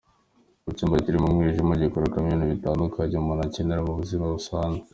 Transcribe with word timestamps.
Mu 0.63 0.71
cyumba 0.77 1.03
kirimo 1.03 1.25
umwijima 1.29 1.79
gikorerwamo 1.81 2.25
ibintu 2.27 2.45
bitandukanye 2.51 3.15
umuntu 3.17 3.41
akenera 3.43 3.81
mu 3.87 3.93
buzima 3.99 4.25
busazwe. 4.33 4.83